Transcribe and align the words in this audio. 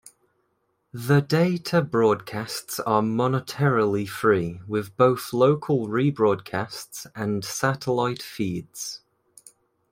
The 0.91 1.19
data 1.19 1.83
broadcasts 1.83 2.79
are 2.79 3.03
monetarily 3.03 4.09
free 4.09 4.59
with 4.67 4.97
both 4.97 5.31
local 5.31 5.87
rebroadcasts 5.89 7.05
and 7.13 7.45
satellite 7.45 8.23
feeds. 8.23 9.01